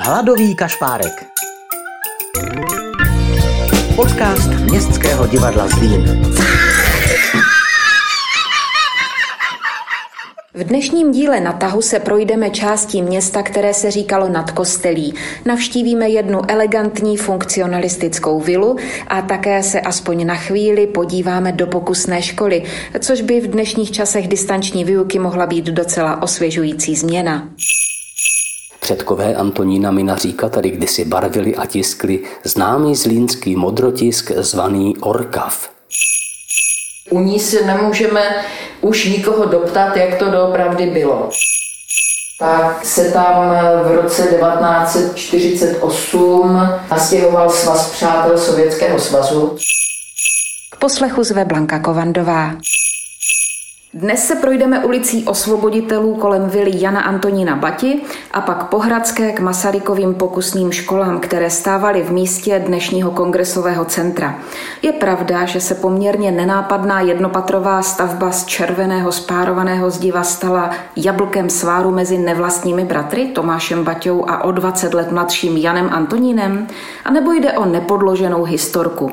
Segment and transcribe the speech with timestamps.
[0.00, 1.26] Hladový kašpárek.
[3.96, 6.22] Podcast Městského divadla Zlín.
[10.54, 15.14] V dnešním díle na tahu se projdeme částí města, které se říkalo nad kostelí.
[15.44, 18.76] Navštívíme jednu elegantní funkcionalistickou vilu
[19.08, 22.62] a také se aspoň na chvíli podíváme do pokusné školy,
[23.00, 27.48] což by v dnešních časech distanční výuky mohla být docela osvěžující změna.
[28.88, 35.70] Předkové Antonína Minaříka tady kdysi barvili a tiskli známý zlínský modrotisk zvaný Orkav.
[37.10, 38.44] U ní si nemůžeme
[38.80, 41.30] už nikoho doptat, jak to doopravdy bylo.
[42.38, 43.50] Tak se tam
[43.84, 46.56] v roce 1948
[46.90, 49.56] nastěhoval svaz přátel Sovětského svazu.
[50.70, 52.54] K poslechu zve Blanka Kovandová.
[53.94, 58.00] Dnes se projdeme ulicí osvoboditelů kolem vily Jana Antonína Bati
[58.32, 64.38] a pak po Hradské k Masarykovým pokusným školám, které stávaly v místě dnešního kongresového centra.
[64.82, 71.90] Je pravda, že se poměrně nenápadná jednopatrová stavba z červeného spárovaného zdiva stala jablkem sváru
[71.90, 76.66] mezi nevlastními bratry Tomášem Baťou a o 20 let mladším Janem Antonínem?
[77.04, 79.12] A nebo jde o nepodloženou historku?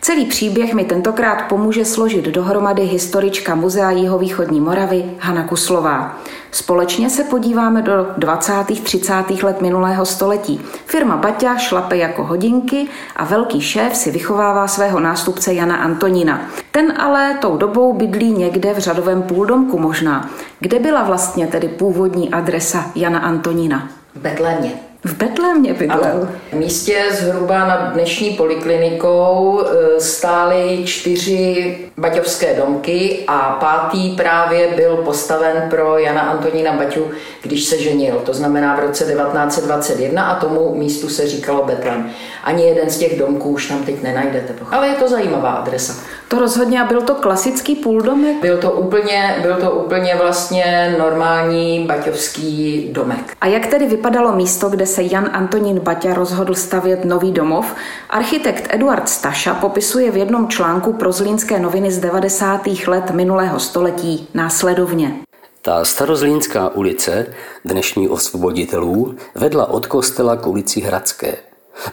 [0.00, 6.18] Celý příběh mi tentokrát pomůže složit dohromady historička Muzea Jihovýchodní Moravy Hana Kuslová.
[6.50, 8.52] Společně se podíváme do 20.
[8.82, 9.12] 30.
[9.42, 10.60] let minulého století.
[10.86, 16.40] Firma Baťa šlape jako hodinky a velký šéf si vychovává svého nástupce Jana Antonína.
[16.70, 20.30] Ten ale tou dobou bydlí někde v řadovém půldomku možná.
[20.60, 23.88] Kde byla vlastně tedy původní adresa Jana Antonína?
[24.14, 24.87] Betlémě.
[25.04, 26.28] V Betlémě bydlel.
[26.52, 34.96] V místě zhruba nad dnešní poliklinikou e, stály čtyři baťovské domky a pátý právě byl
[34.96, 37.10] postaven pro Jana Antonína Baťu,
[37.42, 38.14] když se ženil.
[38.26, 42.10] To znamená v roce 1921 a tomu místu se říkalo Betlém.
[42.44, 44.54] Ani jeden z těch domků už tam teď nenajdete.
[44.70, 45.94] Ale je to zajímavá adresa.
[46.28, 48.36] To rozhodně a byl to klasický půldomek?
[48.40, 53.36] Byl to úplně, byl to úplně vlastně normální baťovský domek.
[53.40, 57.74] A jak tedy vypadalo místo, kde se Jan Antonín Baťa rozhodl stavět nový domov?
[58.10, 62.66] Architekt Eduard Staša popisuje v jednom článku pro Zlínské noviny z 90.
[62.86, 65.14] let minulého století následovně.
[65.62, 67.26] Ta starozlínská ulice,
[67.64, 71.36] dnešní osvoboditelů, vedla od kostela k ulici Hradské.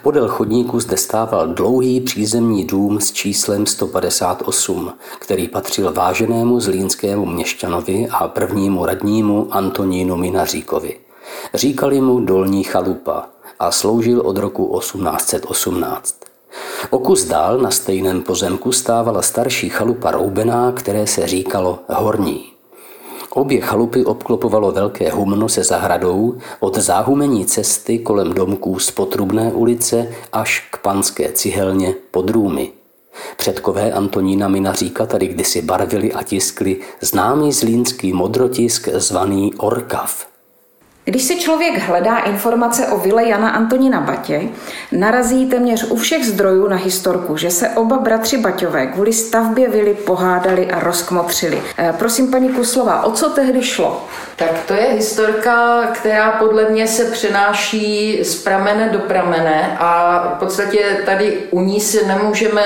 [0.02, 8.08] Podél chodníku zde stával dlouhý přízemní dům s číslem 158, který patřil váženému zlínskému měšťanovi
[8.12, 11.05] a prvnímu radnímu Antonínu Minaříkovi.
[11.54, 13.26] Říkali mu Dolní chalupa
[13.60, 16.16] a sloužil od roku 1818.
[16.90, 22.46] O kus dál na stejném pozemku stávala starší chalupa roubená, které se říkalo Horní.
[23.30, 30.08] Obě chalupy obklopovalo velké humno se zahradou od záhumení cesty kolem domků z Potrubné ulice
[30.34, 32.72] až k panské cihelně pod Růmy.
[33.38, 40.28] Předkové Antonína Minaříka tady kdysi barvili a tiskli známý zlínský modrotisk zvaný Orkav–
[41.06, 44.42] když si člověk hledá informace o vile Jana Antonína Batě,
[44.92, 49.94] narazí téměř u všech zdrojů na historku, že se oba bratři Baťové kvůli stavbě vily
[49.94, 51.62] pohádali a rozkmotřili.
[51.80, 54.06] E, prosím, paní Kuslova, o co tehdy šlo?
[54.36, 60.40] Tak to je historka, která podle mě se přenáší z pramene do pramene a v
[60.40, 62.64] podstatě tady u ní si nemůžeme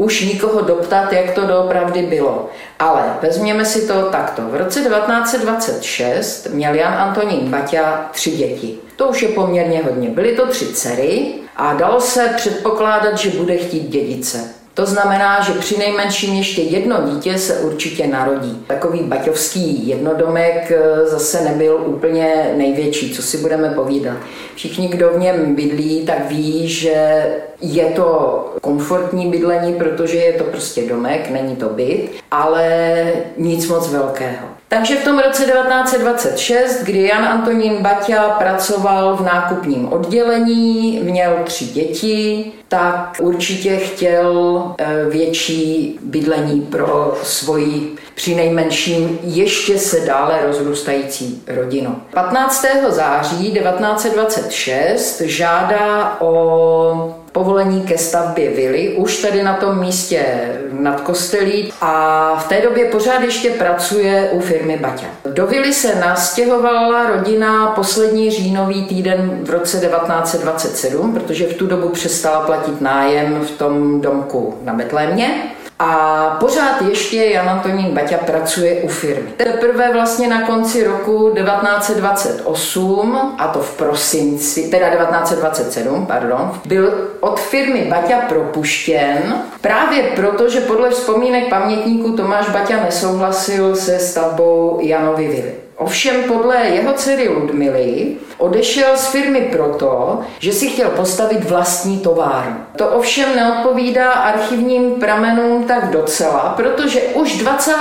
[0.00, 2.48] už nikoho doptat, jak to doopravdy bylo.
[2.78, 4.42] Ale vezměme si to takto.
[4.42, 8.78] V roce 1926 měl Jan Antonín Baťa tři děti.
[8.96, 10.10] To už je poměrně hodně.
[10.10, 14.59] Byly to tři dcery a dalo se předpokládat, že bude chtít dědice.
[14.80, 18.64] To znamená, že při nejmenším ještě jedno dítě se určitě narodí.
[18.66, 24.16] Takový baťovský jednodomek eh, zase nebyl úplně největší, co si budeme povídat.
[24.54, 27.24] Všichni, kdo v něm bydlí, tak ví, že
[27.60, 32.96] je to komfortní bydlení, protože je to prostě domek, není to byt, ale
[33.36, 34.59] nic moc velkého.
[34.72, 41.64] Takže v tom roce 1926, kdy Jan Antonín Baťa pracoval v nákupním oddělení, měl tři
[41.64, 51.96] děti, tak určitě chtěl eh, větší bydlení pro svoji přinejmenším ještě se dále rozrůstající rodinu.
[52.14, 52.66] 15.
[52.88, 60.24] září 1926 žádá o povolení ke stavbě vily, už tady na tom místě
[60.72, 65.06] nad kostelí a v té době pořád ještě pracuje u firmy Baťa.
[65.26, 71.88] Do vily se nastěhovala rodina poslední říjnový týden v roce 1927, protože v tu dobu
[71.88, 75.42] přestala platit nájem v tom domku na Betlémě.
[75.82, 79.30] A pořád ještě Jan Antonín Baťa pracuje u firmy.
[79.36, 87.40] Teprve vlastně na konci roku 1928, a to v prosinci, teda 1927, pardon, byl od
[87.40, 95.28] firmy Baťa propuštěn právě proto, že podle vzpomínek pamětníků Tomáš Baťa nesouhlasil se stavbou Janovy
[95.28, 95.54] vily.
[95.76, 102.56] Ovšem podle jeho dcery Ludmily odešel z firmy proto, že si chtěl postavit vlastní továrnu.
[102.76, 107.72] To ovšem neodpovídá archivním pramenům tak docela, protože už 20.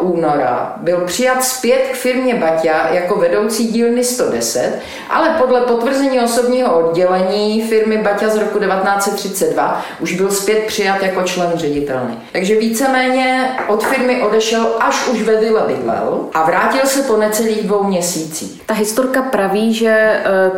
[0.00, 4.78] února byl přijat zpět k firmě Baťa jako vedoucí dílny 110,
[5.10, 11.22] ale podle potvrzení osobního oddělení firmy Baťa z roku 1932 už byl zpět přijat jako
[11.22, 12.14] člen ředitelny.
[12.32, 17.62] Takže víceméně od firmy odešel, až už ve vile bydlel a vrátil se po necelých
[17.66, 18.62] dvou měsících.
[18.66, 19.99] Ta historka praví, že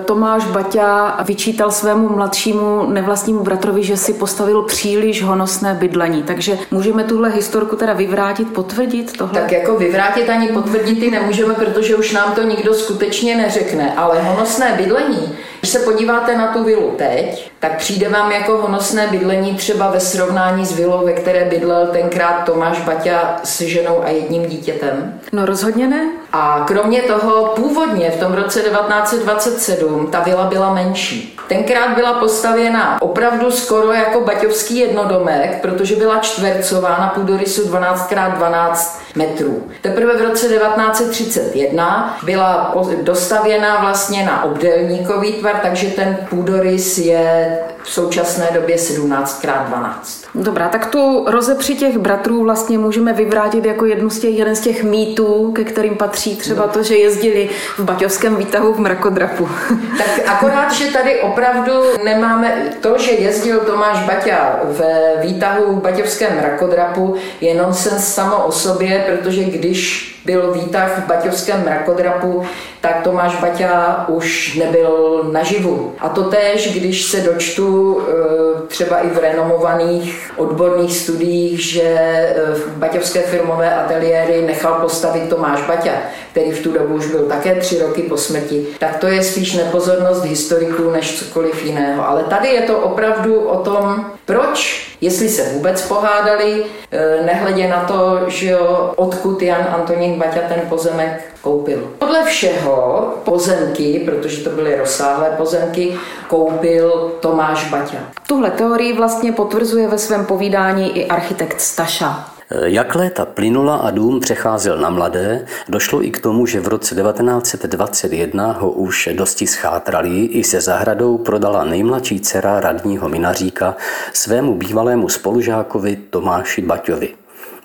[0.05, 6.23] Tomáš Baťa vyčítal svému mladšímu nevlastnímu bratrovi, že si postavil příliš honosné bydlení.
[6.23, 9.41] Takže můžeme tuhle historku teda vyvrátit, potvrdit tohle?
[9.41, 13.95] Tak jako vyvrátit ani potvrdit ji nemůžeme, protože už nám to nikdo skutečně neřekne.
[13.97, 19.07] Ale honosné bydlení, když se podíváte na tu vilu teď, tak přijde vám jako honosné
[19.07, 24.09] bydlení třeba ve srovnání s vilou, ve které bydlel tenkrát Tomáš Baťa s ženou a
[24.09, 25.21] jedním dítětem.
[25.33, 26.11] No rozhodně ne.
[26.33, 31.37] A kromě toho původně v tom roce 1927 ta vila byla menší.
[31.53, 39.63] Tenkrát byla postavěna opravdu skoro jako baťovský jednodomek, protože byla čtvercová na půdorysu 12x12 metrů.
[39.81, 47.91] Teprve v roce 1931 byla dostavěna vlastně na obdélníkový tvar, takže ten půdorys je v
[47.91, 50.23] současné době 17x12.
[50.35, 54.61] Dobrá, tak tu rozepři těch bratrů vlastně můžeme vyvrátit jako jednu z těch, jeden z
[54.61, 59.49] těch mýtů, ke kterým patří třeba to, že jezdili v baťovském výtahu v mrakodrapu.
[59.99, 61.73] Tak akorát, že tady opravdu
[62.05, 68.53] nemáme to, že jezdil Tomáš Baťa ve výtahu v baťovském mrakodrapu, je nonsens samo o
[68.53, 72.43] sobě, protože když byl výtah v Baťovském mrakodrapu,
[72.81, 75.95] tak Tomáš Baťa už nebyl naživu.
[75.99, 82.35] A to též, když se dočtu e, třeba i v renomovaných odborných studiích, že e,
[82.55, 85.93] v Baťovské firmové ateliéry nechal postavit Tomáš Baťa,
[86.31, 89.53] který v tu dobu už byl také tři roky po smrti, tak to je spíš
[89.53, 92.09] nepozornost historiků než cokoliv jiného.
[92.09, 97.85] Ale tady je to opravdu o tom, proč, jestli se vůbec pohádali, e, nehledě na
[97.85, 101.93] to, že jo, odkud Jan Antonín Baťa ten pozemek koupil.
[101.99, 105.95] Podle všeho pozemky, protože to byly rozsáhlé pozemky,
[106.29, 107.99] koupil Tomáš Baťa.
[108.27, 112.32] Tuhle teorii vlastně potvrzuje ve svém povídání i architekt Staša.
[112.65, 116.95] Jak léta plynula a dům přecházel na mladé, došlo i k tomu, že v roce
[116.95, 123.77] 1921 ho už dosti schátrali i se zahradou prodala nejmladší dcera radního Minaříka
[124.13, 127.15] svému bývalému spolužákovi Tomáši Baťovi,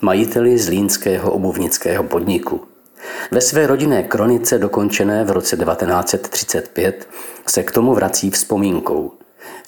[0.01, 2.61] majiteli zlínského obuvnického podniku.
[3.31, 7.07] Ve své rodinné kronice dokončené v roce 1935
[7.47, 9.11] se k tomu vrací vzpomínkou–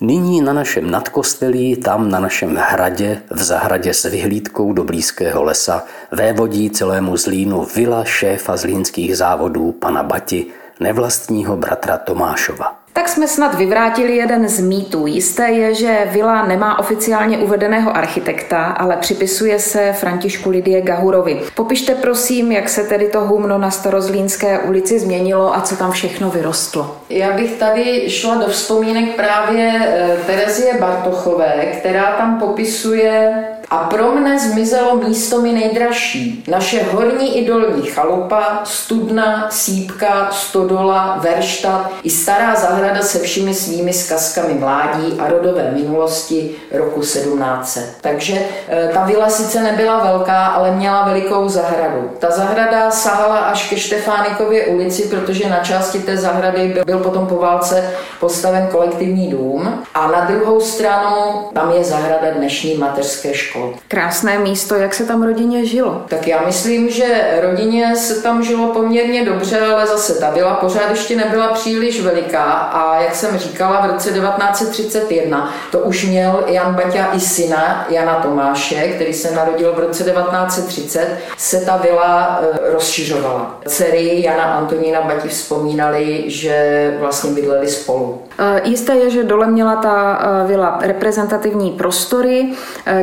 [0.02, 5.84] Nyní na našem nadkostelí, tam na našem hradě, v zahradě s vyhlídkou do blízkého lesa,
[6.12, 10.46] vévodí celému Zlínu vila šéfa zlínských závodů pana Bati,
[10.80, 12.80] nevlastního bratra Tomášova.
[13.00, 15.08] Tak jsme snad vyvrátili jeden z mýtů.
[15.08, 21.42] Jisté je, že vila nemá oficiálně uvedeného architekta, ale připisuje se Františku Lidie Gahurovi.
[21.56, 26.30] Popište prosím, jak se tedy to humno na Starozlínské ulici změnilo a co tam všechno
[26.30, 26.96] vyrostlo.
[27.10, 34.12] Já bych tady šla do vzpomínek právě eh, Terezie Bartochové, která tam popisuje a pro
[34.12, 36.44] mne zmizelo místo mi nejdražší.
[36.48, 43.94] Naše horní i dolní chalupa, studna, sípka, stodola, verštat i stará zahrada se všemi svými
[43.94, 47.98] zkazkami mládí a rodové minulosti roku 1700.
[48.02, 52.12] Takže e, ta vila sice nebyla velká, ale měla velikou zahradu.
[52.20, 57.28] Ta zahrada sahala až ke Štefánikově ulici, protože na části té zahrady byl, byl potom
[57.28, 63.59] po válce postaven kolektivní dům a na druhou stranu tam je zahrada dnešní mateřské školy
[63.60, 63.74] škol.
[63.88, 66.06] Krásné místo, jak se tam rodině žilo?
[66.10, 70.90] Tak já myslím, že rodině se tam žilo poměrně dobře, ale zase ta byla pořád
[70.90, 76.74] ještě nebyla příliš veliká a jak jsem říkala, v roce 1931 to už měl Jan
[76.76, 82.74] Baťa i syna Jana Tomáše, který se narodil v roce 1930, se ta vila e,
[82.74, 83.60] rozšiřovala.
[83.68, 88.22] Dcery Jana Antonína Bati vzpomínali, že vlastně bydleli spolu.
[88.40, 92.50] E, jisté je, že dole měla ta e, vila reprezentativní prostory,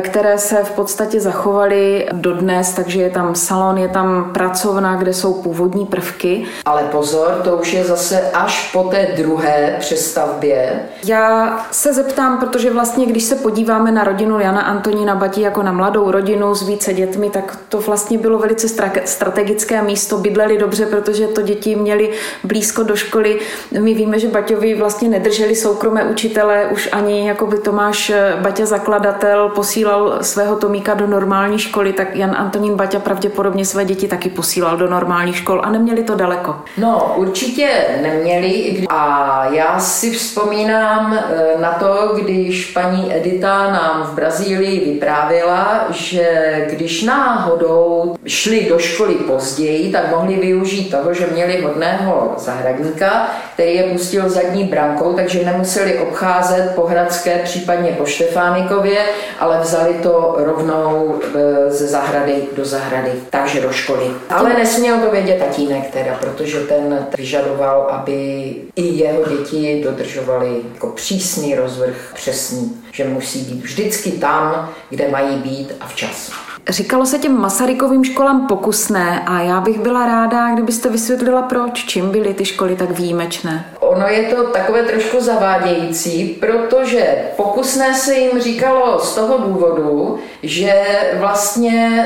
[0.01, 5.33] které se v podstatě zachovaly dodnes, takže je tam salon, je tam pracovna, kde jsou
[5.33, 6.45] původní prvky.
[6.65, 10.79] Ale pozor, to už je zase až po té druhé přestavbě.
[11.05, 15.71] Já se zeptám, protože vlastně, když se podíváme na rodinu Jana Antonína Batí jako na
[15.71, 18.67] mladou rodinu s více dětmi, tak to vlastně bylo velice
[19.05, 20.17] strategické místo.
[20.17, 22.09] Bydleli dobře, protože to děti měli
[22.43, 23.39] blízko do školy.
[23.79, 29.49] My víme, že Baťovi vlastně nedrželi soukromé učitele, už ani jako by Tomáš Baťa zakladatel
[29.49, 34.77] posílal svého Tomíka do normální školy, tak Jan Antonín Baťa pravděpodobně své děti taky posílal
[34.77, 36.55] do normálních škol a neměli to daleko.
[36.77, 37.69] No, určitě
[38.01, 38.85] neměli.
[38.89, 46.27] A já si vzpomínám eh, na to, když paní Edita nám v Brazílii vyprávěla, že
[46.69, 53.75] když náhodou šli do školy později, tak mohli využít toho, že měli hodného zahradníka, který
[53.75, 58.99] je pustil zadní brankou, takže nemuseli obcházet po Hradské, případně po Štefánikově,
[59.39, 64.07] ale vzali to rovnou eh, ze zahrady do zahrady, takže do školy.
[64.29, 70.87] Ale nesměl to vědět tatínek teda, protože ten vyžadoval, aby i jeho děti dodržovaly jako
[70.87, 76.46] přísný rozvrh, přesný, že musí být vždycky tam, kde mají být a včas.
[76.69, 82.09] Říkalo se těm Masarykovým školám pokusné a já bych byla ráda, kdybyste vysvětlila, proč, čím
[82.09, 83.65] byly ty školy tak výjimečné.
[83.79, 90.83] Ono je to takové trošku zavádějící, protože pokusné se jim říkalo z toho důvodu, že
[91.19, 92.03] vlastně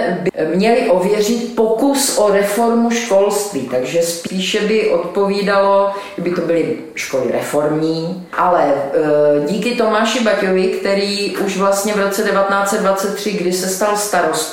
[0.56, 8.27] měli ověřit pokus o reformu školství, takže spíše by odpovídalo, kdyby to byly školy reformní,
[8.38, 14.50] ale e, díky Tomáši Baťovi, který už vlastně v roce 1923, kdy se stal starostou,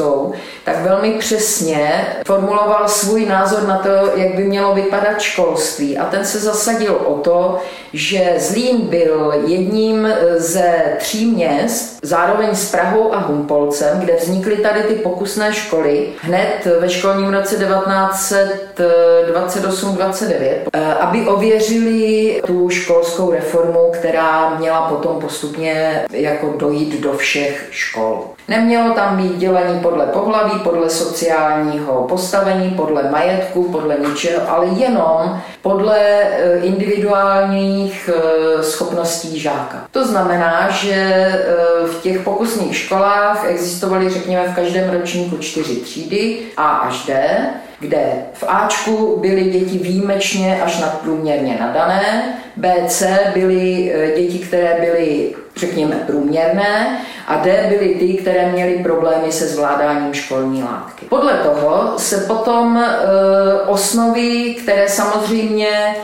[0.64, 6.24] tak velmi přesně formuloval svůj názor na to, jak by mělo vypadat školství a ten
[6.24, 7.58] se zasadil o to,
[7.92, 14.82] že Zlín byl jedním ze tří měst, zároveň s Prahou a Humpolcem, kde vznikly tady
[14.82, 20.44] ty pokusné školy hned ve školním roce 1928-29,
[21.00, 28.24] aby ověřili tu školskou reformu, která měla potom postupně jako dojít do všech škol.
[28.48, 35.40] Nemělo tam být dělení podle pohlaví, podle sociálního postavení, podle majetku, podle ničeho, ale jenom
[35.62, 39.86] podle eh, individuálních eh, schopností žáka.
[39.90, 46.38] To znamená, že eh, v těch pokusných školách existovaly, řekněme, v každém ročníku čtyři třídy
[46.56, 47.38] A až D,
[47.80, 53.02] kde v Ačku byly děti výjimečně až nadprůměrně nadané, BC
[53.34, 60.14] byly děti, které byly řekněme, průměrné a D byly ty, které měly problémy se zvládáním
[60.14, 61.06] školní látky.
[61.06, 62.96] Podle toho se potom e,
[63.66, 65.96] osnovy, které samozřejmě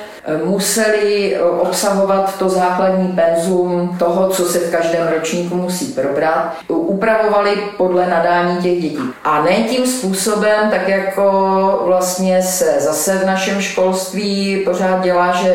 [0.44, 8.06] museli obsahovat to základní penzum toho, co se v každém ročníku musí probrat, upravovali podle
[8.06, 8.98] nadání těch dětí.
[9.24, 15.54] A ne tím způsobem, tak jako vlastně se zase v našem školství pořád dělá, že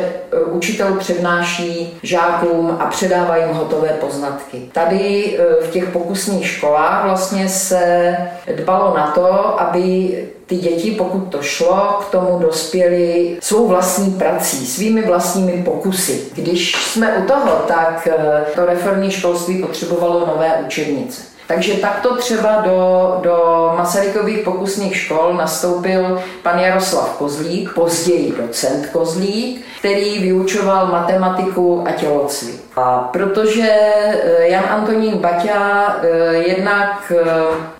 [0.52, 4.70] učitel přednáší žákům a předává jim hotové poznatky.
[4.72, 8.16] Tady e, v těch pokusných školách vlastně se
[8.56, 10.18] dbalo na to, aby
[10.50, 16.22] ty děti, pokud to šlo, k tomu dospěli svou vlastní prací, svými vlastními pokusy.
[16.36, 21.22] Když jsme u toho, tak eh, to reformní školství potřebovalo nové učebnice.
[21.48, 29.66] Takže takto třeba do, do Masarykových pokusných škol nastoupil pan Jaroslav Kozlík, později docent Kozlík,
[29.80, 32.69] který vyučoval matematiku a tělocvik.
[32.76, 37.26] A protože eh, Jan Antonín Baťa eh, jednak eh,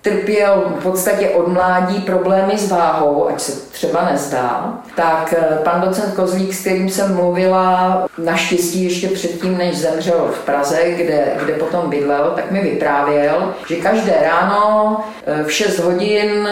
[0.02, 6.14] trpěl v podstatě od mládí problémy s váhou, ať se třeba nezdá, tak pan docent
[6.14, 11.90] Kozlík, s kterým jsem mluvila naštěstí ještě předtím, než zemřel v Praze, kde, kde potom
[11.90, 14.96] bydlel, tak mi vyprávěl, že každé ráno
[15.44, 16.48] v 6 hodin,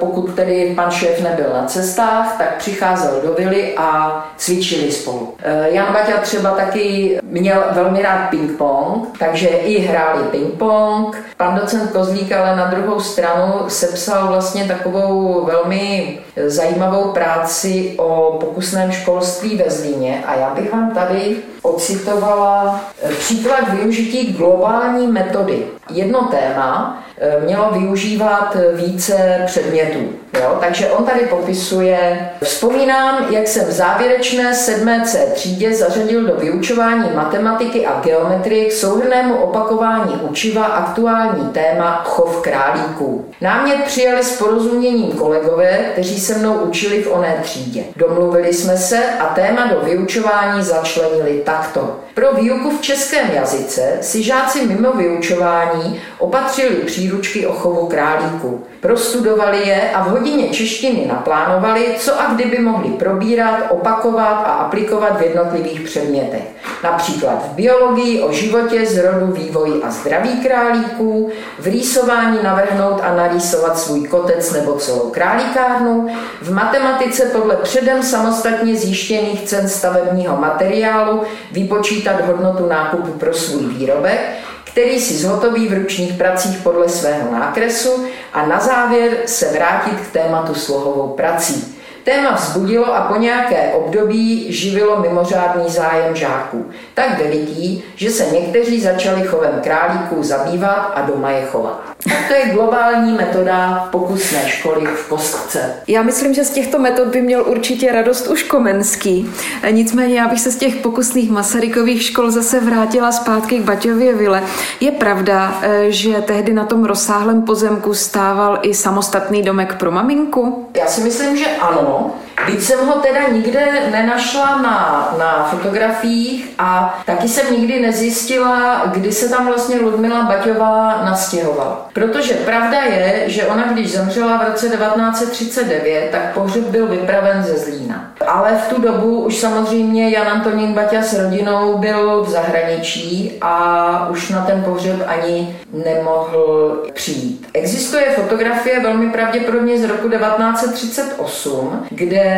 [0.00, 5.34] pokud tedy pan šéf nebyl na cestách, tak přicházel do vily a cvičili spolu.
[5.64, 11.16] Jan Baťa třeba taky měl velmi rád ping-pong, takže i hráli ping-pong.
[11.36, 18.92] Pan docent Kozlík ale na druhou stranu sepsal vlastně takovou velmi zajímavou práci o pokusném
[18.92, 22.80] školství ve Zlíně a já bych vám tady ocitovala
[23.18, 25.66] příklad využití globální metody.
[25.90, 29.98] Jedno téma eh, mělo využívat více předmětů.
[30.40, 37.10] Jo, takže on tady popisuje, vzpomínám, jak jsem v závěrečné 7C třídě zařadil do vyučování
[37.14, 43.24] matematiky a geometrie k souhrnému opakování učiva aktuální téma chov králíků.
[43.40, 47.84] Námět přijali s porozuměním kolegové, kteří se mnou učili v oné třídě.
[47.96, 51.96] Domluvili jsme se a téma do vyučování začlenili takto.
[52.14, 58.64] Pro výuku v českém jazyce si žáci mimo vyučování opatřili příručky o chovu králíku.
[58.80, 65.18] Prostudovali je a v hodině češtiny naplánovali, co a kdyby mohli probírat, opakovat a aplikovat
[65.18, 66.42] v jednotlivých předmětech.
[66.84, 73.78] Například v biologii o životě, zrodu, vývoji a zdraví králíků, v rýsování navrhnout a narýsovat
[73.78, 76.08] svůj kotec nebo celou králíkárnu,
[76.42, 81.22] v matematice podle předem samostatně zjištěných cen stavebního materiálu
[81.52, 84.20] vypočítat hodnotu nákupu pro svůj výrobek,
[84.64, 90.12] který si zhotoví v ručních pracích podle svého nákresu a na závěr se vrátit k
[90.12, 91.78] tématu slohovou prací.
[92.04, 96.70] Téma vzbudilo a po nějaké období živilo mimořádný zájem žáků.
[96.94, 101.87] Tak veliký, že se někteří začali chovem králíků zabývat a doma je chovat.
[102.28, 105.74] To je globální metoda pokusné školy v kostce.
[105.86, 109.30] Já myslím, že z těchto metod by měl určitě radost už Komenský.
[109.70, 114.42] Nicméně já bych se z těch pokusných Masarykových škol zase vrátila zpátky k Baťově vile.
[114.80, 120.68] Je pravda, eh, že tehdy na tom rozsáhlém pozemku stával i samostatný domek pro maminku?
[120.76, 122.14] Já si myslím, že ano.
[122.48, 129.12] Byť jsem ho teda nikde nenašla na, na fotografiích a taky jsem nikdy nezjistila, kdy
[129.12, 131.88] se tam vlastně Ludmila Baťová nastěhovala.
[131.92, 137.58] Protože pravda je, že ona, když zemřela v roce 1939, tak pohřeb byl vypraven ze
[137.58, 138.12] Zlína.
[138.26, 144.08] Ale v tu dobu už samozřejmě Jan Antonín Baťa s rodinou byl v zahraničí a
[144.10, 147.48] už na ten pohřeb ani nemohl přijít.
[147.54, 152.37] Existuje fotografie velmi pravděpodobně z roku 1938, kde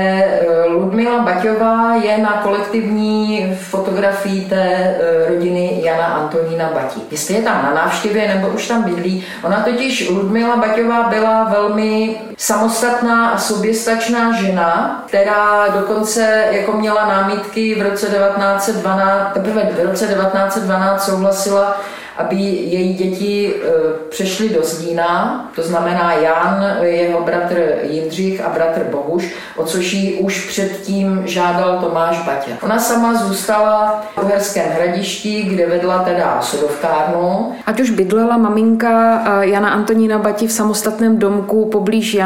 [0.69, 7.00] Ludmila Baťová je na kolektivní fotografii té eh, rodiny Jana Antonína Bati.
[7.11, 12.16] Jestli je tam na návštěvě nebo už tam bydlí, ona totiž Ludmila Baťová byla velmi
[12.37, 20.07] samostatná a soběstačná žena, která dokonce jako měla námitky v roce 1912, teprve v roce
[20.07, 21.80] 1912 souhlasila
[22.17, 23.69] aby její děti e,
[24.11, 30.14] přešly do Zlína, to znamená Jan, jeho bratr Jindřich a bratr Bohuš, o což jí
[30.14, 32.52] už předtím žádal Tomáš Baťa.
[32.62, 37.52] Ona sama zůstala v Uherském hradišti, kde vedla teda sodovkárnu.
[37.67, 42.17] Ať už bydlela maminka Jana Antonína Bati v samostatném domku poblíž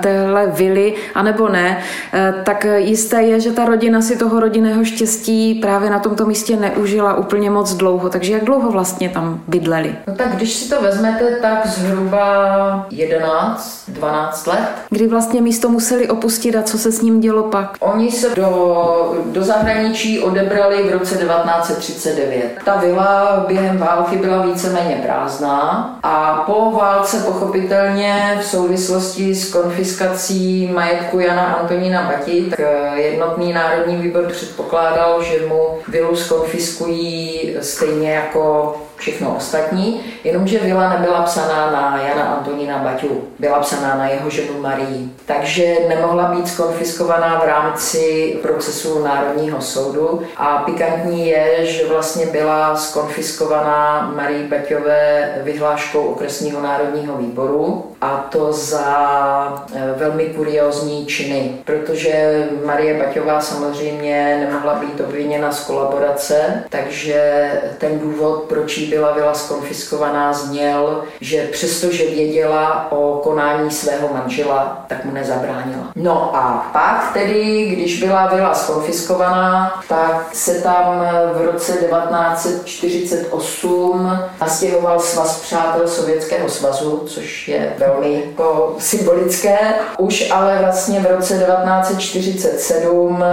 [0.00, 1.82] téhle vily, anebo ne,
[2.14, 6.56] e, tak jisté je, že ta rodina si toho rodinného štěstí právě na tomto místě
[6.56, 8.08] neužila úplně moc dlouho.
[8.08, 9.96] Takže jak dlouho vlastně tam bydleli?
[10.06, 14.68] No tak když si to vezmete, tak zhruba 11, 12 let.
[14.90, 17.76] Kdy vlastně místo museli opustit a co se s ním dělo pak?
[17.80, 22.58] Oni se do, do zahraničí odebrali v roce 1939.
[22.64, 30.70] Ta vila během války byla víceméně prázdná a po válce pochopitelně v souvislosti s konfiskací
[30.74, 38.12] majetku Jana Antonína Bati, tak eh, jednotný národní výbor předpokládal, že mu vilu skonfiskují stejně
[38.12, 44.30] jako všechno ostatní, jenomže vila nebyla psaná na Jana Antonína Baťu, byla psaná na jeho
[44.30, 45.10] ženu Marii.
[45.26, 52.76] Takže nemohla být skonfiskovaná v rámci procesu Národního soudu a pikantní je, že vlastně byla
[52.76, 62.44] skonfiskovaná Marii Baťové vyhláškou okresního národního výboru a to za eh, velmi kuriozní činy, protože
[62.64, 69.34] Marie Baťová samozřejmě nemohla být obviněna z kolaborace, takže ten důvod, proč jí byla vila
[69.34, 75.92] skonfiskovaná, zněl, že přestože věděla o konání svého manžela, tak mu nezabránila.
[75.96, 85.00] No a pak tedy, když byla vila skonfiskovaná, tak se tam v roce 1948 nastěhoval
[85.00, 89.58] svaz přátel Sovětského svazu, což je velmi jako symbolické.
[89.98, 93.24] Už ale vlastně v roce 1947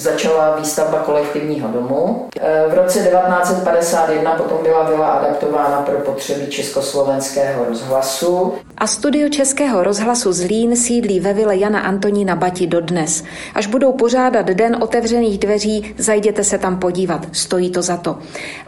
[0.00, 2.28] začala výstavba kolektivního domu.
[2.70, 8.52] V roce 1951 potom byla byla adaptována pro potřeby československého rozhlasu.
[8.78, 13.24] A studio Českého rozhlasu Zlín sídlí ve vile Jana Antonína Bati dodnes.
[13.54, 18.18] Až budou pořádat Den otevřených dveří, zajděte se tam podívat, stojí to za to.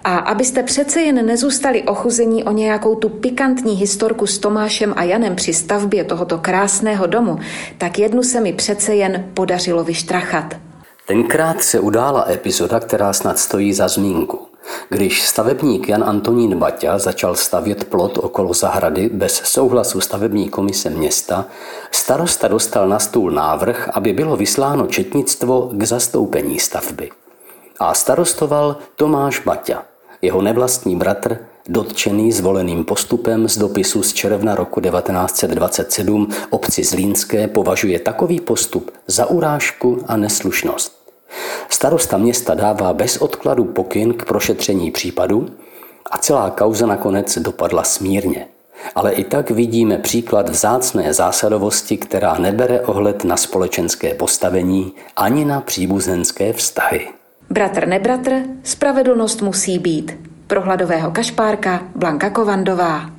[0.04, 5.25] A abyste přece jen nezůstali ochuzení o nějakou tu pikantní historku s Tomášem a Janem
[5.34, 7.38] při stavbě tohoto krásného domu,
[7.78, 10.54] tak jednu se mi přece jen podařilo vyštrachat.
[11.06, 14.46] Tenkrát se udála epizoda, která snad stojí za zmínku.
[14.88, 21.44] Když stavebník Jan Antonín Baťa začal stavět plot okolo zahrady bez souhlasu stavební komise města,
[21.90, 27.10] starosta dostal na stůl návrh, aby bylo vysláno četnictvo k zastoupení stavby.
[27.78, 29.82] A starostoval Tomáš Baťa,
[30.22, 37.98] jeho nevlastní bratr, dotčený zvoleným postupem z dopisu z června roku 1927 obci Zlínské považuje
[37.98, 40.96] takový postup za urážku a neslušnost.
[41.68, 45.48] Starosta města dává bez odkladu pokyn k prošetření případu
[46.10, 48.46] a celá kauza nakonec dopadla smírně.
[48.94, 55.60] Ale i tak vidíme příklad vzácné zásadovosti, která nebere ohled na společenské postavení ani na
[55.60, 57.08] příbuzenské vztahy.
[57.50, 60.35] Bratr nebratr, spravedlnost musí být.
[60.46, 63.15] Pro hladového kašpárka Blanka Kovandová.